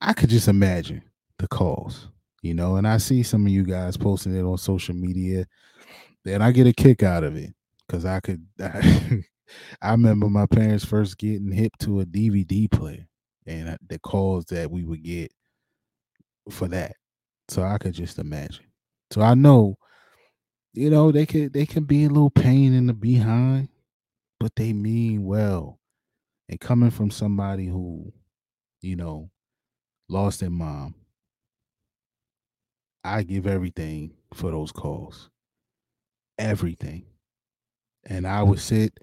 [0.00, 1.02] I could just imagine
[1.38, 2.08] the calls,
[2.42, 5.46] you know, and I see some of you guys posting it on social media
[6.26, 7.52] and I get a kick out of it
[7.88, 9.24] cuz I could I,
[9.82, 13.06] I remember my parents first getting hip to a DVD player
[13.46, 15.32] and uh, the calls that we would get
[16.50, 16.96] for that.
[17.48, 18.64] So I could just imagine.
[19.12, 19.76] So I know
[20.74, 23.68] you know, they could they can be a little pain in the behind,
[24.40, 25.78] but they mean well.
[26.48, 28.12] And coming from somebody who,
[28.80, 29.30] you know,
[30.08, 30.94] lost their mom,
[33.04, 35.30] I give everything for those calls.
[36.38, 37.04] Everything.
[38.04, 38.98] And I would sit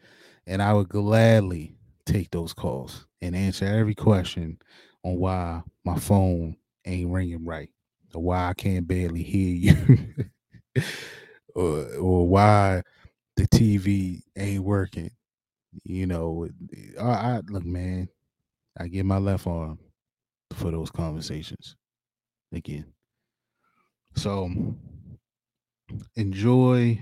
[0.45, 4.57] and I would gladly take those calls and answer every question
[5.03, 7.69] on why my phone ain't ringing right
[8.13, 10.83] why I can't barely hear you.
[11.55, 12.83] or or why
[13.35, 15.11] the TV ain't working.
[15.83, 16.47] You know,
[16.99, 18.09] I, I look, man.
[18.77, 19.77] I get my left arm
[20.53, 21.75] for those conversations
[22.53, 22.85] again.
[24.15, 24.49] So
[26.15, 27.01] enjoy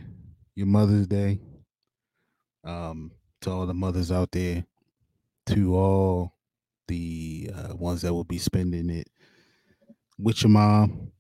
[0.56, 1.40] your Mother's Day.
[2.64, 4.66] Um, to all the mothers out there,
[5.46, 6.34] to all
[6.88, 9.08] the uh, ones that will be spending it
[10.20, 11.12] with your mom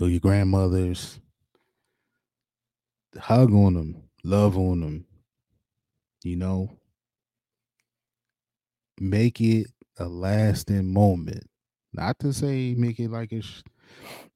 [0.00, 1.20] or your grandmothers,
[3.18, 5.06] hug on them, love on them,
[6.24, 6.78] you know,
[9.00, 9.66] make it
[9.98, 11.44] a lasting moment.
[11.92, 13.62] Not to say make it like it's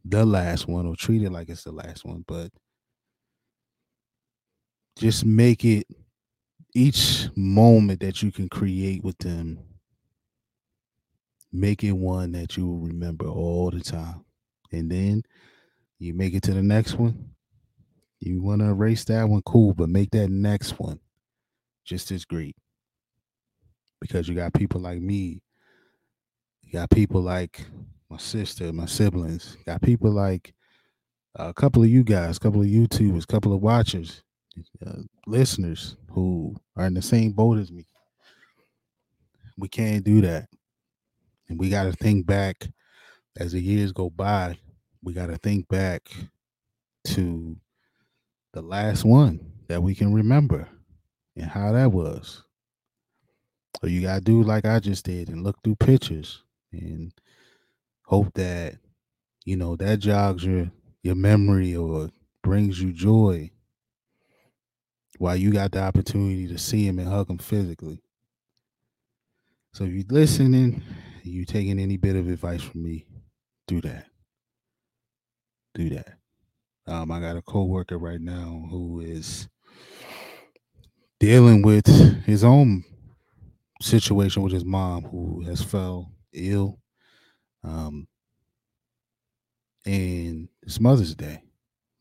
[0.05, 2.50] the last one or treat it like it's the last one, but
[4.98, 5.87] just make it
[6.74, 9.59] each moment that you can create with them,
[11.52, 14.24] make it one that you will remember all the time.
[14.72, 15.22] And then
[15.99, 17.30] you make it to the next one,
[18.20, 21.01] you want to erase that one, cool, but make that next one
[21.84, 22.57] just as great.
[24.01, 25.40] Because you got people like me,
[26.62, 27.64] you got people like
[28.11, 30.55] my sister, my siblings, got people like
[31.34, 34.22] a couple of you guys, a couple of YouTubers, a couple of watchers,
[34.86, 37.86] uh, listeners who are in the same boat as me.
[39.57, 40.49] We can't do that.
[41.49, 42.68] And we got to think back
[43.36, 44.59] as the years go by,
[45.03, 46.09] we got to think back
[47.05, 47.57] to
[48.53, 50.68] the last one that we can remember
[51.36, 52.42] and how that was.
[53.80, 56.42] So you gotta do like I just did and look through pictures
[56.72, 57.12] and
[58.05, 58.76] hope that
[59.44, 60.70] you know that jogs your
[61.03, 62.11] your memory or
[62.42, 63.51] brings you joy
[65.18, 68.03] while you got the opportunity to see him and hug him physically.
[69.72, 70.82] So if you're listening,
[71.27, 73.07] you taking any bit of advice from me,
[73.66, 74.07] do that.
[75.74, 76.18] Do that.
[76.87, 79.49] Um, I got a coworker right now who is
[81.18, 81.87] dealing with
[82.24, 82.85] his own
[83.83, 86.79] situation with his mom who has fell ill.
[87.64, 88.07] Um,
[89.85, 91.43] and it's Mother's Day.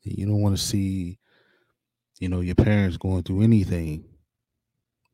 [0.04, 1.20] You don't want to see,
[2.20, 4.06] you know, your parents going through anything,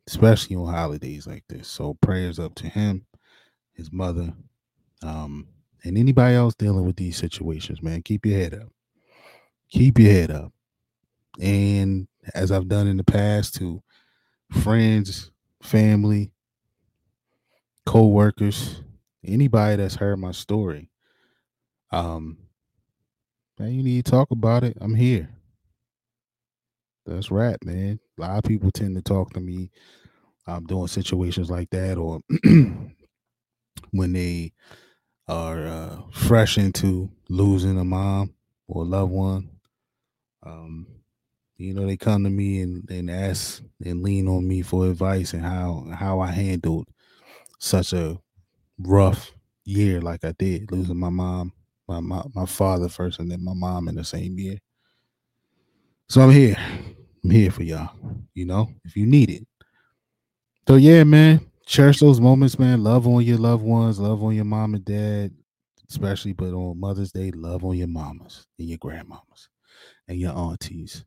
[0.07, 1.67] especially on holidays like this.
[1.67, 3.05] So prayers up to him,
[3.81, 4.33] his mother,
[5.03, 5.47] um,
[5.83, 8.03] and anybody else dealing with these situations, man.
[8.03, 8.69] Keep your head up.
[9.71, 10.51] Keep your head up.
[11.41, 13.81] And as I've done in the past to
[14.51, 15.31] friends,
[15.63, 16.31] family,
[17.85, 18.83] co-workers,
[19.25, 20.89] anybody that's heard my story,
[21.91, 22.37] um,
[23.59, 24.77] man, you need to talk about it.
[24.81, 25.29] I'm here.
[27.05, 27.99] That's right, man.
[28.17, 29.71] A lot of people tend to talk to me
[30.47, 32.21] I'm um doing situations like that or
[33.91, 34.53] when they
[35.27, 38.33] are uh, fresh into losing a mom
[38.67, 39.49] or a loved one.
[40.43, 40.87] Um,
[41.57, 45.33] you know, they come to me and, and ask and lean on me for advice
[45.33, 46.87] and how how I handled
[47.59, 48.19] such a
[48.79, 49.31] rough
[49.63, 51.53] year like I did, losing my mom,
[51.87, 54.57] my my, my father first, and then my mom in the same year.
[56.09, 56.57] So I'm here.
[57.23, 57.95] I'm here for y'all.
[58.33, 59.47] You know, if you need it.
[60.67, 62.83] So yeah, man, cherish those moments, man.
[62.83, 65.31] Love on your loved ones, love on your mom and dad,
[65.89, 69.47] especially but on Mother's Day, love on your mamas and your grandmamas
[70.09, 71.05] and your aunties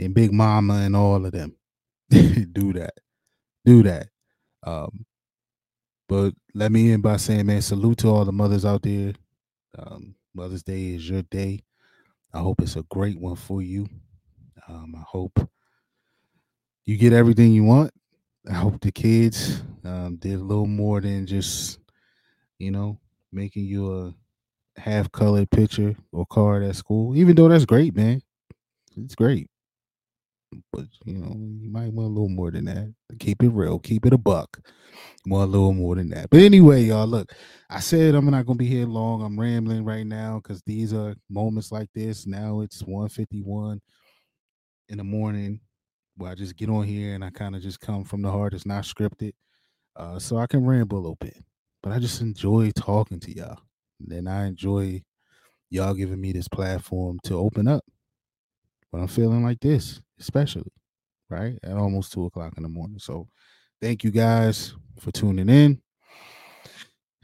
[0.00, 1.54] and Big Mama and all of them.
[2.10, 2.94] Do that.
[3.64, 4.08] Do that.
[4.66, 5.06] Um,
[6.08, 9.12] but let me end by saying, man, salute to all the mothers out there.
[9.78, 11.62] Um, Mother's Day is your day.
[12.34, 13.86] I hope it's a great one for you.
[14.68, 15.48] Um, I hope
[16.84, 17.92] you get everything you want.
[18.80, 21.80] The kids um, did a little more than just,
[22.58, 22.98] you know,
[23.32, 24.14] making you
[24.76, 27.16] a half colored picture or card at school.
[27.16, 28.22] Even though that's great, man.
[28.96, 29.48] It's great.
[30.72, 32.92] But you know, you might want a little more than that.
[33.20, 34.60] Keep it real, keep it a buck.
[35.26, 36.30] Want a little more than that.
[36.30, 37.32] But anyway, y'all, look,
[37.68, 39.22] I said I'm not gonna be here long.
[39.22, 42.26] I'm rambling right now because these are moments like this.
[42.26, 43.80] Now it's 151
[44.88, 45.60] in the morning
[46.20, 48.54] where I just get on here and I kind of just come from the heart.
[48.54, 49.32] It's not scripted.
[49.96, 51.36] Uh, so I can ramble a little bit.
[51.82, 53.58] But I just enjoy talking to y'all.
[54.10, 55.02] And I enjoy
[55.70, 57.84] y'all giving me this platform to open up
[58.90, 60.72] when I'm feeling like this, especially
[61.28, 62.98] right at almost two o'clock in the morning.
[62.98, 63.28] So,
[63.80, 65.80] thank you guys for tuning in.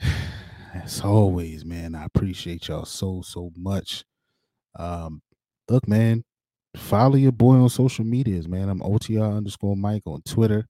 [0.74, 4.04] As always, man, I appreciate y'all so so much.
[4.78, 5.22] Um,
[5.68, 6.24] look, man,
[6.76, 8.68] follow your boy on social medias, man.
[8.68, 10.66] I'm OTR underscore Mike on Twitter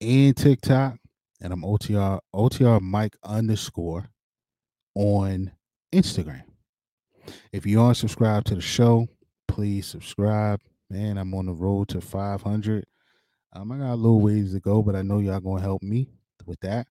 [0.00, 0.96] and TikTok,
[1.40, 4.08] and I'm OTR OTR Mike underscore
[4.94, 5.52] on
[5.92, 6.42] Instagram.
[7.52, 9.06] If you aren't subscribed to the show,
[9.48, 10.60] please subscribe.
[10.88, 12.84] Man, I'm on the road to 500.
[13.52, 16.08] Um, I got a little ways to go, but I know y'all gonna help me
[16.46, 16.86] with that.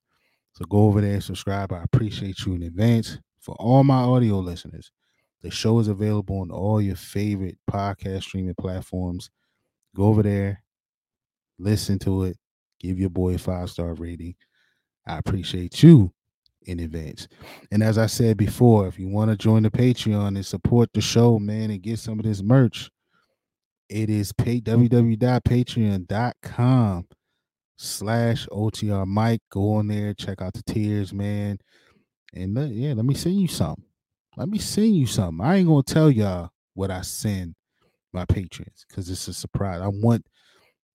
[0.54, 1.72] So go over there and subscribe.
[1.72, 3.18] I appreciate you in advance.
[3.40, 4.92] For all my audio listeners,
[5.42, 9.30] the show is available on all your favorite podcast streaming platforms.
[9.96, 10.64] Go over there,
[11.58, 12.38] listen to it,
[12.80, 14.36] give your boy a five star rating.
[15.08, 16.14] I appreciate you
[16.64, 17.28] in advance.
[17.72, 21.02] And as I said before, if you want to join the Patreon and support the
[21.02, 22.92] show, man, and get some of this merch,
[23.90, 27.08] it is pay www.patreon.com
[27.78, 29.42] slash OTR Mike.
[29.50, 31.60] Go on there, check out the tiers, man.
[32.34, 33.86] And let, yeah, let me send you something.
[34.40, 35.46] Let me send you something.
[35.46, 37.56] I ain't gonna tell y'all what I send
[38.14, 39.82] my patrons because it's a surprise.
[39.82, 40.26] I want,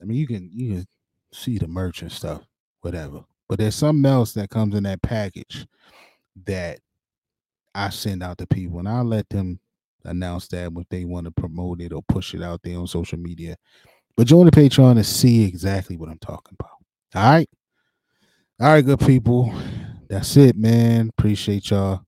[0.00, 0.86] I mean, you can you can
[1.30, 2.42] see the merch and stuff,
[2.80, 3.22] whatever.
[3.46, 5.66] But there's something else that comes in that package
[6.46, 6.78] that
[7.74, 9.60] I send out to people, and I'll let them
[10.04, 13.18] announce that if they want to promote it or push it out there on social
[13.18, 13.56] media.
[14.16, 16.78] But join the Patreon to see exactly what I'm talking about.
[17.14, 17.48] All right.
[18.58, 19.52] All right, good people.
[20.08, 21.10] That's it, man.
[21.10, 22.06] Appreciate y'all.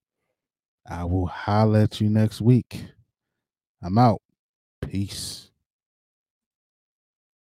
[0.88, 2.84] I will holler at you next week.
[3.82, 4.22] I'm out.
[4.82, 5.45] Peace.